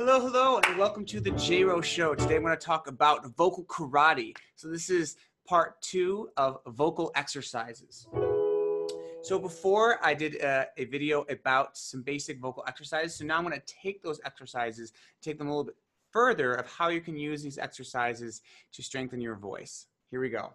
Hello, 0.00 0.20
hello, 0.20 0.60
and 0.64 0.78
welcome 0.78 1.04
to 1.06 1.20
the 1.20 1.32
J-Ro 1.32 1.80
Show. 1.80 2.14
Today 2.14 2.36
I'm 2.36 2.42
going 2.42 2.56
to 2.56 2.64
talk 2.64 2.86
about 2.86 3.26
vocal 3.34 3.64
karate. 3.64 4.32
So 4.54 4.68
this 4.68 4.90
is 4.90 5.16
part 5.44 5.82
two 5.82 6.28
of 6.36 6.60
vocal 6.68 7.10
exercises. 7.16 8.06
So 9.22 9.40
before 9.40 9.98
I 10.00 10.14
did 10.14 10.36
a, 10.36 10.68
a 10.76 10.84
video 10.84 11.22
about 11.22 11.76
some 11.76 12.02
basic 12.02 12.38
vocal 12.38 12.62
exercises, 12.68 13.16
so 13.16 13.24
now 13.24 13.38
I'm 13.38 13.44
going 13.44 13.60
to 13.60 13.74
take 13.82 14.00
those 14.00 14.20
exercises, 14.24 14.92
take 15.20 15.36
them 15.36 15.48
a 15.48 15.50
little 15.50 15.64
bit 15.64 15.76
further 16.12 16.54
of 16.54 16.68
how 16.68 16.90
you 16.90 17.00
can 17.00 17.16
use 17.16 17.42
these 17.42 17.58
exercises 17.58 18.42
to 18.74 18.84
strengthen 18.84 19.20
your 19.20 19.34
voice. 19.34 19.86
Here 20.12 20.20
we 20.20 20.28
go. 20.28 20.52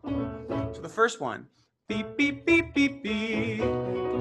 So 0.71 0.80
the 0.80 0.88
first 0.88 1.20
one, 1.20 1.48
beep, 1.89 2.16
beep, 2.16 2.46
beep, 2.46 2.73
beep, 2.73 3.04
beep, 3.04 3.62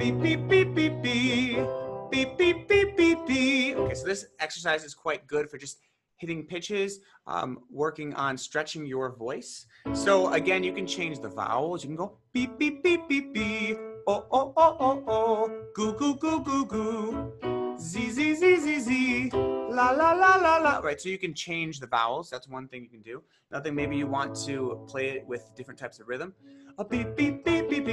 beep, 0.01 0.21
beep, 0.21 0.49
beep, 0.49 0.75
beep, 0.75 1.01
beep 1.01 1.83
beep, 2.13 2.37
beep, 2.37 2.69
beep, 2.69 2.97
Okay, 3.31 3.95
so 3.95 4.05
this 4.05 4.27
exercise 4.41 4.85
is 4.85 4.95
quite 4.95 5.27
good 5.27 5.49
for 5.49 5.57
just 5.57 5.79
hitting 6.17 6.45
pitches, 6.45 7.01
um, 7.27 7.61
working 7.71 8.15
on 8.15 8.37
stretching 8.37 8.85
your 8.85 9.15
voice. 9.17 9.67
So 9.93 10.33
again, 10.33 10.63
you 10.65 10.73
can 10.73 10.87
change 10.87 11.21
the 11.21 11.29
vowels. 11.29 11.83
You 11.83 11.89
can 11.89 11.97
go 11.97 12.19
beep, 12.33 12.59
beep, 12.59 12.83
beep, 12.83 13.09
beep, 13.09 13.33
beep. 13.33 13.79
Oh, 14.07 14.27
oh, 14.31 14.53
oh, 14.57 14.77
oh, 14.81 15.05
oh. 15.07 15.65
Goo, 15.75 15.93
goo, 15.95 16.17
goo, 16.17 16.43
goo, 16.43 16.67
goo. 16.67 17.33
Z, 17.79 18.11
z, 18.11 18.35
z, 18.35 18.57
z, 18.61 18.81
z. 18.81 19.31
La, 19.33 19.91
la, 19.91 20.13
la, 20.13 20.37
la, 20.37 20.59
la. 20.59 20.79
Right, 20.79 21.01
so 21.01 21.09
you 21.09 21.19
can 21.19 21.35
change 21.35 21.81
the 21.81 21.87
vowels. 21.87 22.29
That's 22.29 22.49
one 22.49 22.69
thing 22.69 22.83
you 22.83 22.89
can 22.89 23.03
do. 23.03 23.23
Another 23.51 23.65
thing, 23.65 23.75
maybe 23.77 23.97
you 23.97 24.07
want 24.07 24.35
to 24.47 24.81
play 24.89 25.11
it 25.11 25.27
with 25.27 25.51
different 25.57 25.79
types 25.79 26.01
of 26.01 26.09
rhythm. 26.09 26.35
A 26.79 26.85
beep, 26.85 27.17
beep, 27.17 27.45
beep, 27.45 27.69
beep. 27.69 27.87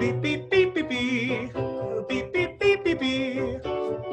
Beep, 0.00 0.20
beep, 0.22 0.50
beep, 0.50 0.74
beep, 0.74 0.88
beep. 0.88 1.52
Beep, 2.08 2.32
beep, 2.32 2.58
beep, 2.58 2.60
beep, 2.60 2.84
beep, 2.84 3.00
beep, 3.00 3.85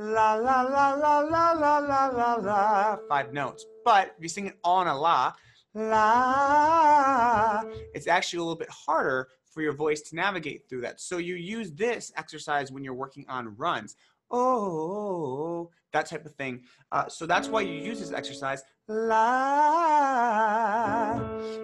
la 0.00 0.34
la 0.34 0.62
la 0.62 0.94
la 0.94 1.20
la 1.20 1.52
la 1.52 1.78
la 1.78 2.06
la 2.06 2.34
la 2.36 2.96
five 3.08 3.32
notes. 3.34 3.66
But 3.84 4.14
if 4.16 4.22
you 4.22 4.28
sing 4.30 4.46
it 4.46 4.56
on 4.64 4.86
a 4.86 4.98
la, 4.98 5.34
la, 5.74 7.62
it's 7.94 8.06
actually 8.06 8.38
a 8.38 8.42
little 8.42 8.56
bit 8.56 8.70
harder 8.70 9.28
for 9.52 9.60
your 9.60 9.74
voice 9.74 10.00
to 10.02 10.16
navigate 10.16 10.68
through 10.68 10.80
that. 10.82 11.00
So 11.02 11.18
you 11.18 11.34
use 11.34 11.72
this 11.72 12.12
exercise 12.16 12.72
when 12.72 12.82
you're 12.82 12.94
working 12.94 13.26
on 13.28 13.54
runs. 13.56 13.94
Oh, 14.30 15.70
that 15.92 16.06
type 16.06 16.24
of 16.24 16.34
thing. 16.36 16.62
Uh, 16.92 17.08
so 17.08 17.26
that's 17.26 17.48
why 17.48 17.60
you 17.60 17.74
use 17.74 18.00
this 18.00 18.12
exercise, 18.12 18.62
la. 18.88 19.50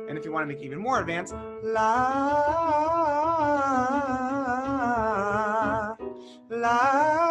And 0.08 0.18
if 0.18 0.24
you 0.26 0.32
want 0.32 0.42
to 0.42 0.46
make 0.46 0.60
it 0.62 0.66
even 0.66 0.80
more 0.80 1.00
advanced, 1.00 1.34
la, 1.62 2.34
la. 6.50 7.25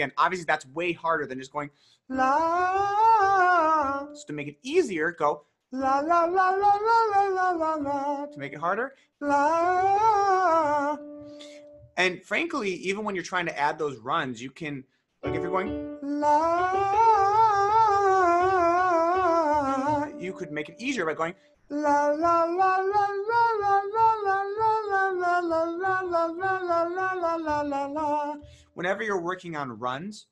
Again, 0.00 0.12
obviously 0.16 0.46
that's 0.46 0.64
way 0.66 0.92
harder 0.92 1.26
than 1.26 1.38
just 1.38 1.52
going 1.52 1.68
la. 2.08 4.06
So 4.14 4.26
to 4.28 4.32
make 4.32 4.48
it 4.48 4.56
easier, 4.62 5.12
go 5.12 5.44
la 5.72 6.00
la 6.00 6.24
la 6.24 6.50
la 6.50 6.74
la 6.86 7.04
la 7.14 7.28
la 7.28 7.50
la 7.50 7.74
la. 7.74 8.26
To 8.26 8.38
make 8.38 8.54
it 8.54 8.58
harder, 8.58 8.94
la. 9.20 10.96
And 11.96 12.22
frankly, 12.24 12.70
even 12.72 13.04
when 13.04 13.14
you're 13.14 13.24
trying 13.24 13.46
to 13.46 13.58
add 13.58 13.78
those 13.78 13.98
runs, 13.98 14.42
you 14.42 14.50
can 14.50 14.84
like 15.22 15.34
if 15.34 15.42
you're 15.42 15.50
going 15.50 15.98
la, 16.02 16.72
you 20.18 20.32
could 20.32 20.50
make 20.50 20.70
it 20.70 20.76
easier 20.78 21.04
by 21.04 21.12
going 21.14 21.34
la 21.68 22.06
la 22.08 22.44
la 22.44 22.76
la 22.76 23.06
la 23.30 23.44
la 23.60 23.80
la 23.92 24.08
la 24.26 24.40
la 24.56 24.80
la 24.80 25.40
la 25.40 25.60
la 25.60 25.70
la 25.70 26.00
la 26.00 26.24
la 26.24 26.84
la 26.88 27.36
la 27.36 27.60
la 27.62 27.86
la 27.86 28.36
whenever 28.80 29.02
you're 29.02 29.20
working 29.20 29.56
on 29.56 29.78
runs, 29.78 30.26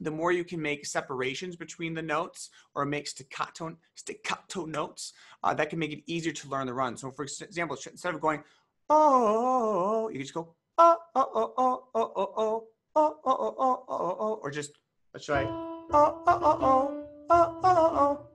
the 0.00 0.10
more 0.10 0.32
you 0.32 0.42
can 0.42 0.60
make 0.60 0.84
separations 0.84 1.54
between 1.54 1.94
the 1.94 2.02
notes 2.02 2.50
or 2.74 2.84
make 2.84 3.06
staccato, 3.06 3.76
staccato 3.94 4.64
notes, 4.64 5.12
uh, 5.44 5.54
that 5.54 5.70
can 5.70 5.78
make 5.78 5.92
it 5.92 6.02
easier 6.06 6.32
to 6.32 6.48
learn 6.48 6.66
the 6.66 6.74
run. 6.74 6.96
So 6.96 7.12
for 7.12 7.22
example, 7.22 7.78
instead 7.88 8.16
of 8.16 8.20
going, 8.20 8.42
oh, 8.90 10.10
you 10.12 10.18
just 10.18 10.34
go, 10.34 10.56
oh, 10.76 10.96
oh, 11.14 11.30
oh, 11.36 11.54
oh, 11.56 11.84
oh, 11.94 12.12
oh, 12.16 12.34
oh, 12.34 12.66
oh, 12.96 13.20
oh, 13.24 13.24
oh, 13.24 13.54
oh, 13.60 13.84
oh, 13.88 14.16
oh, 14.18 14.40
or 14.42 14.50
just, 14.50 14.72
let's 15.14 15.26
try, 15.26 15.44
oh, 15.44 15.86
oh, 15.92 16.22
oh, 16.26 16.40
oh, 16.42 16.58
oh, 16.60 17.06
oh, 17.30 17.60
oh, 17.62 17.62
oh, 17.62 17.90
oh, 17.94 18.27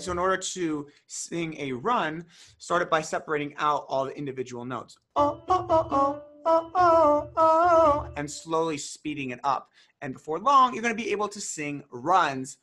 right? 0.00 0.04
So 0.06 0.12
in 0.12 0.18
order 0.18 0.36
to 0.36 0.86
sing 1.06 1.56
a 1.58 1.72
run, 1.72 2.24
start 2.58 2.82
it 2.82 2.90
by 2.90 3.02
separating 3.02 3.54
out 3.58 3.84
all 3.88 4.06
the 4.06 4.16
individual 4.16 4.64
notes. 4.64 4.96
Oh, 5.16 5.42
oh, 5.48 5.66
oh, 5.68 5.88
oh, 5.90 6.22
oh, 6.46 6.70
oh, 6.74 7.30
oh, 7.36 7.36
oh, 7.36 8.12
and 8.16 8.30
slowly 8.30 8.78
speeding 8.78 9.30
it 9.30 9.40
up. 9.44 9.68
And 10.00 10.14
before 10.14 10.38
long, 10.38 10.72
you're 10.72 10.82
gonna 10.82 10.94
be 10.94 11.12
able 11.12 11.28
to 11.28 11.40
sing 11.40 11.84
runs. 11.90 12.56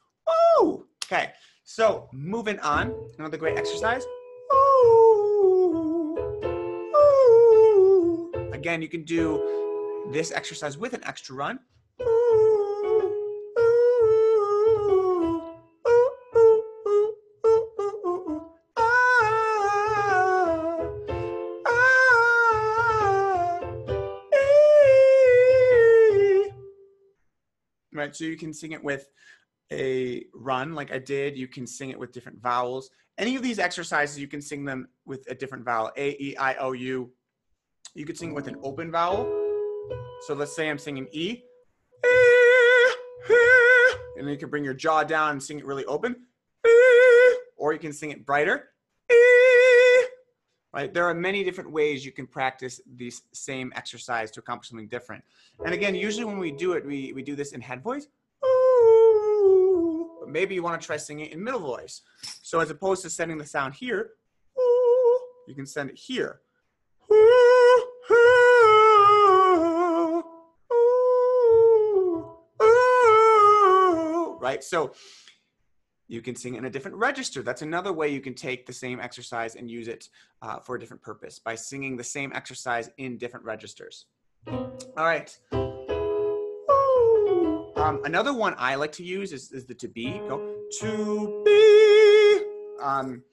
Woo! 0.60 0.88
Okay, 1.06 1.32
so 1.64 2.10
moving 2.12 2.60
on, 2.60 2.94
another 3.20 3.38
great 3.38 3.58
exercise. 3.58 4.04
Again, 8.54 8.82
you 8.82 8.90
can 8.90 9.04
do 9.04 10.10
this 10.12 10.32
exercise 10.32 10.78
with 10.78 10.94
an 10.94 11.04
extra 11.06 11.36
run. 11.36 11.60
Right? 27.98 28.16
So 28.16 28.24
you 28.24 28.38
can 28.38 28.54
sing 28.54 28.72
it 28.72 28.84
with 28.84 29.08
a 29.72 30.26
run 30.34 30.74
like 30.76 30.92
I 30.92 31.00
did. 31.00 31.38
You 31.38 31.48
can 31.48 31.68
sing 31.68 31.90
it 31.90 32.00
with 32.00 32.12
different 32.12 32.42
vowels. 32.42 32.90
Any 33.18 33.36
of 33.36 33.42
these 33.42 33.60
exercises, 33.60 34.20
you 34.20 34.28
can 34.28 34.42
sing 34.42 34.64
them 34.64 34.88
with 35.06 35.30
a 35.30 35.36
different 35.36 35.66
vowel. 35.66 35.92
A, 35.98 36.12
E, 36.22 36.38
I, 36.38 36.56
O, 36.56 36.72
U. 36.74 37.12
You 37.96 38.06
could 38.06 38.18
sing 38.18 38.34
with 38.34 38.48
an 38.48 38.58
open 38.64 38.92
vowel. 38.92 39.26
So 40.22 40.34
let's 40.34 40.56
say 40.56 40.70
I'm 40.70 40.78
singing 40.78 41.08
E. 41.12 41.42
And 44.18 44.26
then 44.26 44.34
you 44.34 44.38
can 44.38 44.50
bring 44.50 44.64
your 44.64 44.74
jaw 44.74 45.04
down 45.04 45.32
and 45.32 45.44
sing 45.44 45.60
it 45.60 45.66
really 45.66 45.86
open. 45.86 46.16
Or 47.58 47.74
you 47.74 47.80
can 47.80 47.94
sing 47.94 48.12
it 48.12 48.26
brighter 48.26 48.70
right? 50.78 50.94
There 50.94 51.06
are 51.06 51.14
many 51.16 51.44
different 51.44 51.72
ways 51.72 52.06
you 52.06 52.12
can 52.12 52.28
practice 52.28 52.80
this 52.86 53.24
same 53.32 53.74
exercise 53.76 54.30
to 54.32 54.40
accomplish 54.42 54.70
something 54.70 54.88
different. 54.88 55.24
And 55.66 55.74
again, 55.74 55.96
usually 55.96 56.24
when 56.24 56.38
we 56.38 56.52
do 56.52 56.74
it, 56.74 56.86
we, 56.86 57.14
we 57.14 57.24
do 57.24 57.36
this 57.36 57.54
in 57.54 57.62
head 57.62 57.82
voice. 57.82 58.06
But 60.20 60.30
maybe 60.30 60.54
you 60.54 60.62
want 60.62 60.80
to 60.80 60.86
try 60.86 60.98
singing 60.98 61.26
it 61.26 61.34
in 61.34 61.44
middle 61.44 61.60
voice. 61.60 62.04
So 62.44 62.60
as 62.60 62.70
opposed 62.70 63.02
to 63.02 63.10
sending 63.10 63.40
the 63.40 63.46
sound 63.46 63.74
here, 63.74 64.12
you 65.48 65.56
can 65.56 65.66
send 65.66 65.90
it 65.90 65.98
here. 65.98 66.42
Right? 74.40 74.64
So 74.64 74.94
you 76.08 76.22
can 76.22 76.36
sing 76.36 76.56
in 76.56 76.66
a 76.66 76.70
different 76.70 76.98
register. 76.98 77.44
That's 77.44 77.62
another 77.62 77.92
way 77.92 78.10
you 78.10 78.22
can 78.22 78.34
take 78.34 78.66
the 78.66 78.74
same 78.74 79.00
exercise 79.00 79.56
and 79.56 79.70
use 79.70 79.88
it 79.88 80.10
uh, 80.42 80.60
for 80.60 80.76
a 80.76 80.80
different 80.80 81.02
purpose 81.02 81.40
by 81.40 81.56
singing 81.56 81.98
the 81.98 82.04
same 82.04 82.32
exercise 82.34 82.90
in 82.98 83.18
different 83.18 83.46
registers. 83.46 84.06
All 84.48 85.06
right. 85.06 85.38
Um, 87.76 88.02
another 88.06 88.34
one 88.34 88.56
I 88.58 88.76
like 88.76 88.92
to 88.94 89.04
use 89.04 89.32
is, 89.32 89.52
is 89.52 89.66
the 89.66 89.76
to 89.76 89.88
be. 89.88 90.20
Go 90.28 90.56
to 90.80 91.44
be. 91.46 92.44
Um, 92.82 93.24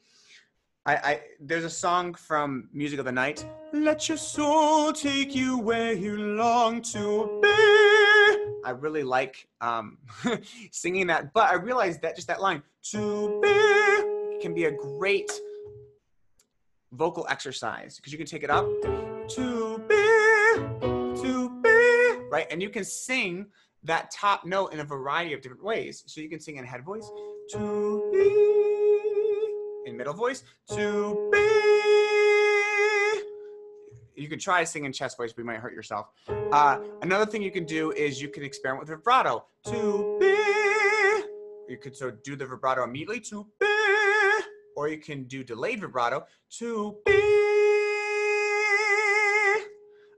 I, 0.86 0.96
I, 0.96 1.20
there's 1.40 1.64
a 1.64 1.70
song 1.70 2.14
from 2.14 2.68
Music 2.72 2.98
of 2.98 3.06
the 3.06 3.12
Night. 3.12 3.46
Let 3.72 4.08
your 4.08 4.18
soul 4.18 4.92
take 4.92 5.34
you 5.34 5.58
where 5.58 5.92
you 5.92 6.16
long 6.16 6.82
to 6.82 7.40
be. 7.42 7.73
I 8.64 8.70
really 8.70 9.02
like 9.02 9.46
um, 9.60 9.98
singing 10.70 11.06
that, 11.08 11.32
but 11.32 11.50
I 11.50 11.54
realized 11.54 12.02
that 12.02 12.16
just 12.16 12.28
that 12.28 12.40
line, 12.40 12.62
to 12.90 13.40
be, 13.42 14.40
can 14.40 14.54
be 14.54 14.64
a 14.64 14.72
great 14.72 15.30
vocal 16.92 17.26
exercise 17.28 17.96
because 17.96 18.12
you 18.12 18.18
can 18.18 18.26
take 18.26 18.42
it 18.42 18.50
up, 18.50 18.64
to 19.28 19.78
be, 19.88 19.94
to 21.22 21.60
be, 21.62 22.26
right? 22.30 22.46
And 22.50 22.62
you 22.62 22.70
can 22.70 22.84
sing 22.84 23.46
that 23.82 24.10
top 24.10 24.46
note 24.46 24.72
in 24.72 24.80
a 24.80 24.84
variety 24.84 25.34
of 25.34 25.42
different 25.42 25.62
ways. 25.62 26.02
So 26.06 26.20
you 26.20 26.28
can 26.28 26.40
sing 26.40 26.56
in 26.56 26.64
head 26.64 26.84
voice, 26.84 27.10
to 27.50 28.10
be, 28.12 29.90
in 29.90 29.96
middle 29.96 30.14
voice, 30.14 30.42
to 30.70 31.30
be. 31.32 31.73
You 34.16 34.28
can 34.28 34.38
try 34.38 34.62
singing 34.64 34.92
chest 34.92 35.16
voice, 35.16 35.32
but 35.32 35.42
you 35.42 35.46
might 35.46 35.58
hurt 35.58 35.74
yourself. 35.74 36.08
Uh, 36.28 36.78
another 37.02 37.26
thing 37.26 37.42
you 37.42 37.50
can 37.50 37.64
do 37.64 37.90
is 37.92 38.22
you 38.22 38.28
can 38.28 38.44
experiment 38.44 38.88
with 38.88 38.96
vibrato. 38.96 39.44
To 39.66 40.16
be. 40.20 40.26
You 41.68 41.78
could 41.80 41.96
so 41.96 42.10
do 42.10 42.36
the 42.36 42.46
vibrato 42.46 42.84
immediately 42.84 43.20
to 43.20 43.46
be, 43.58 43.66
or 44.76 44.88
you 44.88 44.98
can 44.98 45.24
do 45.24 45.42
delayed 45.42 45.80
vibrato 45.80 46.24
to 46.58 46.96
be. 47.06 47.12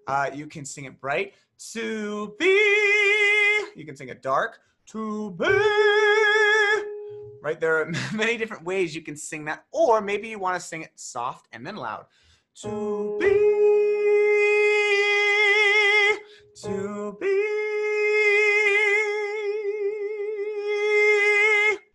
Uh, 0.08 0.30
you 0.32 0.46
can 0.46 0.64
sing 0.64 0.84
it 0.84 1.00
bright 1.00 1.34
to 1.72 2.34
be. 2.38 2.44
You 3.74 3.84
can 3.86 3.96
sing 3.96 4.08
it 4.08 4.22
dark 4.22 4.58
to 4.86 5.30
be. 5.32 5.44
Right? 7.42 7.58
There 7.58 7.80
are 7.80 7.92
many 8.14 8.36
different 8.36 8.64
ways 8.64 8.94
you 8.94 9.02
can 9.02 9.16
sing 9.16 9.44
that, 9.46 9.64
or 9.72 10.00
maybe 10.00 10.28
you 10.28 10.38
want 10.38 10.60
to 10.60 10.66
sing 10.66 10.82
it 10.82 10.90
soft 10.96 11.46
and 11.52 11.66
then 11.66 11.76
loud. 11.76 12.06
To 12.62 13.16
be. 13.20 13.65
To 16.62 17.16
be. 17.20 17.26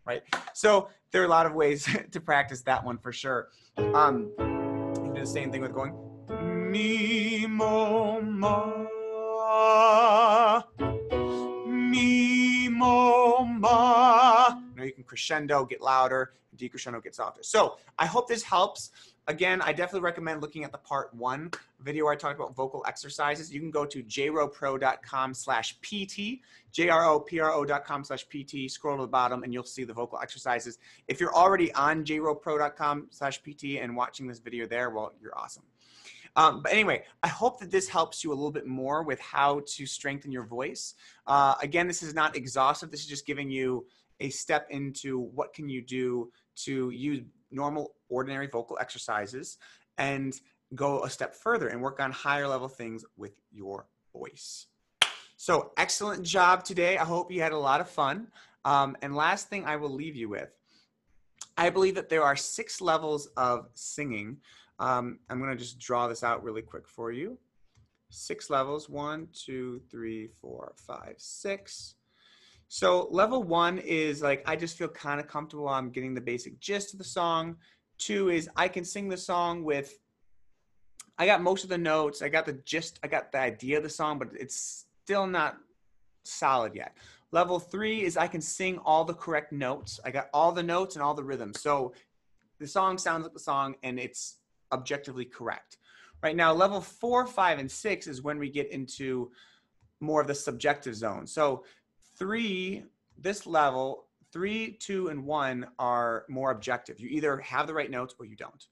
Right? 0.05 0.21
So 0.53 0.89
there 1.11 1.23
are 1.23 1.25
a 1.25 1.29
lot 1.29 1.47
of 1.47 1.53
ways 1.53 1.89
to 2.11 2.19
practice 2.19 2.61
that 2.63 2.83
one 2.83 2.99
for 2.99 3.11
sure. 3.11 3.47
Um, 3.77 4.31
you 4.37 5.01
can 5.01 5.13
do 5.13 5.21
the 5.21 5.25
same 5.25 5.51
thing 5.51 5.61
with 5.61 5.73
going 5.73 5.93
mi 6.71 7.47
mo 7.47 8.21
ma 8.21 8.71
mi 11.67 12.69
mo 12.69 13.43
ma. 13.43 14.49
You 14.49 14.75
know, 14.75 14.83
you 14.83 14.93
can 14.93 15.03
crescendo, 15.03 15.65
get 15.65 15.81
louder, 15.81 16.33
decrescendo, 16.55 17.03
get 17.03 17.15
softer. 17.15 17.43
So 17.43 17.77
I 17.97 18.05
hope 18.05 18.27
this 18.27 18.43
helps. 18.43 18.91
Again, 19.31 19.61
I 19.61 19.71
definitely 19.71 20.01
recommend 20.01 20.41
looking 20.41 20.65
at 20.65 20.73
the 20.73 20.77
part 20.77 21.13
one 21.13 21.51
video 21.79 22.03
where 22.03 22.11
I 22.11 22.17
talked 22.17 22.37
about 22.37 22.53
vocal 22.53 22.83
exercises. 22.85 23.49
You 23.49 23.61
can 23.61 23.71
go 23.71 23.85
to 23.85 24.03
jropro.com 24.03 25.33
slash 25.33 25.79
PT, 25.79 26.41
J-R-O-P-R-O.com 26.73 28.03
slash 28.03 28.27
PT, 28.27 28.69
scroll 28.69 28.97
to 28.97 29.03
the 29.03 29.07
bottom 29.07 29.43
and 29.43 29.53
you'll 29.53 29.63
see 29.63 29.85
the 29.85 29.93
vocal 29.93 30.19
exercises. 30.19 30.79
If 31.07 31.21
you're 31.21 31.33
already 31.33 31.73
on 31.75 32.03
jropro.com 32.03 33.07
slash 33.11 33.41
PT 33.41 33.79
and 33.79 33.95
watching 33.95 34.27
this 34.27 34.39
video 34.39 34.67
there, 34.67 34.89
well, 34.89 35.13
you're 35.21 35.37
awesome. 35.37 35.63
Um, 36.35 36.61
but 36.61 36.73
anyway, 36.73 37.05
I 37.23 37.29
hope 37.29 37.61
that 37.61 37.71
this 37.71 37.87
helps 37.87 38.25
you 38.25 38.33
a 38.33 38.35
little 38.35 38.51
bit 38.51 38.67
more 38.67 39.01
with 39.01 39.21
how 39.21 39.61
to 39.65 39.85
strengthen 39.85 40.33
your 40.33 40.43
voice. 40.43 40.95
Uh, 41.25 41.55
again, 41.61 41.87
this 41.87 42.03
is 42.03 42.13
not 42.13 42.35
exhaustive. 42.35 42.91
This 42.91 42.99
is 42.99 43.07
just 43.07 43.25
giving 43.25 43.49
you 43.49 43.85
a 44.19 44.29
step 44.29 44.67
into 44.71 45.19
what 45.19 45.53
can 45.53 45.69
you 45.69 45.81
do 45.81 46.29
to 46.63 46.89
use 46.89 47.21
normal, 47.49 47.93
ordinary 48.11 48.47
vocal 48.47 48.77
exercises 48.79 49.57
and 49.97 50.39
go 50.75 51.03
a 51.03 51.09
step 51.09 51.33
further 51.35 51.69
and 51.69 51.81
work 51.81 51.99
on 51.99 52.11
higher 52.11 52.47
level 52.47 52.67
things 52.67 53.03
with 53.17 53.33
your 53.51 53.87
voice. 54.13 54.67
So 55.37 55.71
excellent 55.77 56.23
job 56.23 56.63
today. 56.63 56.97
I 56.97 57.05
hope 57.05 57.31
you 57.31 57.41
had 57.41 57.51
a 57.51 57.57
lot 57.57 57.81
of 57.81 57.89
fun. 57.89 58.27
Um, 58.63 58.95
and 59.01 59.15
last 59.15 59.49
thing 59.49 59.65
I 59.65 59.75
will 59.77 59.89
leave 59.89 60.15
you 60.15 60.29
with, 60.29 60.51
I 61.57 61.69
believe 61.71 61.95
that 61.95 62.09
there 62.09 62.23
are 62.23 62.35
six 62.35 62.79
levels 62.79 63.27
of 63.37 63.67
singing. 63.73 64.37
Um, 64.79 65.19
I'm 65.29 65.39
going 65.39 65.49
to 65.49 65.57
just 65.57 65.79
draw 65.79 66.07
this 66.07 66.23
out 66.23 66.43
really 66.43 66.61
quick 66.61 66.87
for 66.87 67.11
you. 67.11 67.37
Six 68.11 68.49
levels, 68.49 68.87
one, 68.87 69.29
two, 69.33 69.81
three, 69.89 70.27
four, 70.27 70.73
five, 70.75 71.15
six. 71.17 71.95
So 72.67 73.07
level 73.11 73.43
one 73.43 73.79
is 73.79 74.21
like, 74.21 74.43
I 74.45 74.55
just 74.55 74.77
feel 74.77 74.87
kind 74.89 75.19
of 75.19 75.27
comfortable. 75.27 75.67
I'm 75.67 75.89
getting 75.89 76.13
the 76.13 76.21
basic 76.21 76.59
gist 76.59 76.93
of 76.93 76.99
the 76.99 77.03
song. 77.03 77.57
Two 78.01 78.29
is 78.29 78.49
I 78.55 78.67
can 78.67 78.83
sing 78.83 79.07
the 79.07 79.15
song 79.15 79.63
with, 79.63 79.99
I 81.19 81.27
got 81.27 81.43
most 81.43 81.63
of 81.63 81.69
the 81.69 81.77
notes. 81.77 82.23
I 82.23 82.29
got 82.29 82.47
the 82.47 82.59
gist, 82.65 82.99
I 83.03 83.07
got 83.07 83.31
the 83.31 83.37
idea 83.37 83.77
of 83.77 83.83
the 83.83 83.89
song, 83.89 84.17
but 84.17 84.29
it's 84.33 84.85
still 85.03 85.27
not 85.27 85.57
solid 86.23 86.73
yet. 86.73 86.97
Level 87.31 87.59
three 87.59 88.01
is 88.01 88.17
I 88.17 88.25
can 88.27 88.41
sing 88.41 88.79
all 88.79 89.05
the 89.05 89.13
correct 89.13 89.51
notes. 89.51 89.99
I 90.03 90.09
got 90.09 90.29
all 90.33 90.51
the 90.51 90.63
notes 90.63 90.95
and 90.95 91.03
all 91.03 91.13
the 91.13 91.23
rhythms. 91.23 91.61
So 91.61 91.93
the 92.59 92.67
song 92.67 92.97
sounds 92.97 93.23
like 93.23 93.33
the 93.33 93.39
song 93.39 93.75
and 93.83 93.99
it's 93.99 94.37
objectively 94.71 95.25
correct. 95.25 95.77
Right 96.23 96.35
now, 96.35 96.53
level 96.53 96.81
four, 96.81 97.27
five, 97.27 97.59
and 97.59 97.69
six 97.69 98.07
is 98.07 98.23
when 98.23 98.39
we 98.39 98.49
get 98.49 98.71
into 98.71 99.31
more 99.99 100.21
of 100.21 100.27
the 100.27 100.35
subjective 100.35 100.95
zone. 100.95 101.27
So 101.27 101.63
three, 102.17 102.83
this 103.17 103.45
level, 103.45 104.07
three, 104.31 104.73
two, 104.73 105.09
and 105.09 105.25
one 105.25 105.67
are 105.79 106.25
more 106.29 106.51
objective. 106.51 106.99
You 106.99 107.09
either 107.09 107.37
have 107.39 107.67
the 107.67 107.73
right 107.73 107.91
notes 107.91 108.15
or 108.19 108.25
you 108.25 108.35
don't. 108.35 108.65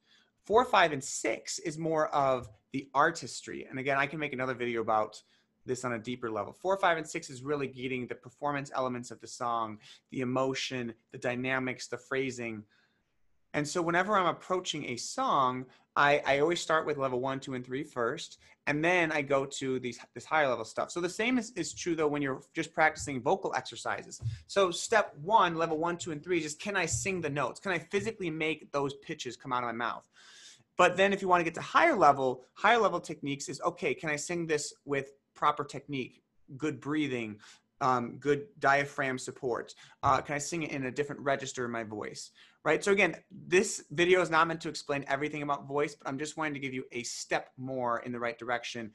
Four, 0.45 0.65
five, 0.65 0.91
and 0.91 1.03
six 1.03 1.59
is 1.59 1.77
more 1.77 2.07
of 2.09 2.49
the 2.71 2.89
artistry. 2.93 3.67
And 3.69 3.79
again, 3.79 3.97
I 3.97 4.07
can 4.07 4.19
make 4.19 4.33
another 4.33 4.53
video 4.53 4.81
about 4.81 5.21
this 5.65 5.85
on 5.85 5.93
a 5.93 5.99
deeper 5.99 6.31
level. 6.31 6.53
Four, 6.53 6.77
five, 6.77 6.97
and 6.97 7.07
six 7.07 7.29
is 7.29 7.43
really 7.43 7.67
getting 7.67 8.07
the 8.07 8.15
performance 8.15 8.71
elements 8.73 9.11
of 9.11 9.19
the 9.21 9.27
song, 9.27 9.77
the 10.11 10.21
emotion, 10.21 10.93
the 11.11 11.17
dynamics, 11.17 11.87
the 11.87 11.97
phrasing. 11.97 12.63
And 13.53 13.67
so 13.67 13.81
whenever 13.81 14.17
I'm 14.17 14.27
approaching 14.27 14.85
a 14.85 14.95
song, 14.95 15.65
I, 15.95 16.21
I 16.25 16.39
always 16.39 16.61
start 16.61 16.85
with 16.85 16.97
level 16.97 17.19
one, 17.19 17.39
two, 17.39 17.55
and 17.55 17.65
three 17.65 17.83
first, 17.83 18.37
and 18.67 18.85
then 18.85 19.11
I 19.11 19.21
go 19.21 19.45
to 19.45 19.79
these 19.79 19.99
this 20.13 20.23
higher 20.25 20.47
level 20.47 20.63
stuff. 20.63 20.91
So 20.91 21.01
the 21.01 21.09
same 21.09 21.37
is, 21.37 21.51
is 21.55 21.73
true 21.73 21.95
though 21.95 22.07
when 22.07 22.21
you're 22.21 22.41
just 22.53 22.73
practicing 22.73 23.21
vocal 23.21 23.53
exercises. 23.55 24.21
So 24.47 24.69
step 24.69 25.13
one, 25.21 25.55
level 25.55 25.77
one, 25.77 25.97
two, 25.97 26.11
and 26.11 26.23
three 26.23 26.39
just 26.41 26.59
can 26.59 26.77
I 26.77 26.85
sing 26.85 27.21
the 27.21 27.29
notes? 27.29 27.59
Can 27.59 27.71
I 27.71 27.79
physically 27.79 28.29
make 28.29 28.71
those 28.71 28.93
pitches 28.95 29.35
come 29.35 29.51
out 29.51 29.63
of 29.63 29.67
my 29.67 29.73
mouth? 29.73 30.03
But 30.77 30.95
then 30.95 31.11
if 31.11 31.21
you 31.21 31.27
want 31.27 31.41
to 31.41 31.43
get 31.43 31.55
to 31.55 31.61
higher 31.61 31.95
level, 31.95 32.45
higher 32.53 32.77
level 32.77 33.01
techniques 33.01 33.49
is 33.49 33.59
okay, 33.61 33.93
can 33.93 34.09
I 34.09 34.15
sing 34.15 34.47
this 34.47 34.73
with 34.85 35.11
proper 35.33 35.65
technique, 35.65 36.21
good 36.57 36.79
breathing, 36.79 37.39
um, 37.81 38.17
good 38.19 38.47
diaphragm 38.59 39.17
support? 39.17 39.73
Uh, 40.03 40.21
can 40.21 40.35
I 40.35 40.39
sing 40.39 40.63
it 40.63 40.71
in 40.71 40.85
a 40.85 40.91
different 40.91 41.21
register 41.21 41.65
in 41.65 41.71
my 41.71 41.83
voice? 41.83 42.31
Right. 42.65 42.83
So 42.83 42.91
again, 42.91 43.15
this 43.31 43.85
video 43.91 44.21
is 44.21 44.29
not 44.29 44.47
meant 44.47 44.59
to 44.61 44.69
explain 44.69 45.05
everything 45.07 45.43
about 45.43 45.65
voice, 45.65 45.95
but 45.95 46.07
I'm 46.07 46.19
just 46.19 46.35
wanting 46.35 46.53
to 46.55 46.59
give 46.59 46.73
you 46.73 46.83
a 46.91 47.03
step 47.03 47.51
more 47.57 47.99
in 47.99 48.11
the 48.11 48.19
right 48.19 48.37
direction, 48.37 48.91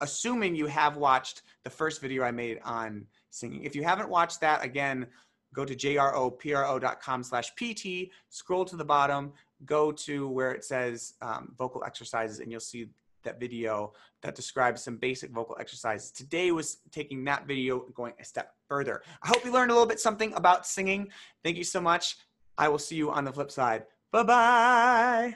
assuming 0.00 0.54
you 0.54 0.66
have 0.66 0.96
watched 0.96 1.42
the 1.64 1.70
first 1.70 2.00
video 2.00 2.22
I 2.22 2.30
made 2.30 2.60
on 2.64 3.06
singing. 3.30 3.64
If 3.64 3.74
you 3.74 3.82
haven't 3.82 4.08
watched 4.08 4.40
that, 4.42 4.64
again, 4.64 5.08
go 5.52 5.64
to 5.64 5.74
jropro.com 5.74 7.22
slash 7.24 7.54
pt, 7.56 8.12
scroll 8.28 8.64
to 8.64 8.76
the 8.76 8.84
bottom, 8.84 9.32
go 9.64 9.90
to 9.92 10.28
where 10.28 10.52
it 10.52 10.64
says 10.64 11.14
um, 11.20 11.52
vocal 11.58 11.82
exercises, 11.84 12.38
and 12.38 12.50
you'll 12.50 12.60
see 12.60 12.86
that 13.22 13.40
video 13.40 13.92
that 14.22 14.34
describes 14.34 14.82
some 14.82 14.96
basic 14.96 15.30
vocal 15.30 15.56
exercises. 15.60 16.10
Today 16.10 16.52
was 16.52 16.78
taking 16.90 17.24
that 17.24 17.46
video 17.46 17.86
going 17.94 18.12
a 18.20 18.24
step 18.24 18.54
further. 18.68 19.02
I 19.22 19.28
hope 19.28 19.44
you 19.44 19.52
learned 19.52 19.70
a 19.70 19.74
little 19.74 19.88
bit 19.88 20.00
something 20.00 20.32
about 20.34 20.66
singing. 20.66 21.08
Thank 21.44 21.56
you 21.56 21.64
so 21.64 21.80
much. 21.80 22.16
I 22.58 22.68
will 22.68 22.78
see 22.78 22.96
you 22.96 23.10
on 23.10 23.24
the 23.24 23.32
flip 23.32 23.50
side. 23.50 23.84
Bye-bye. 24.12 25.28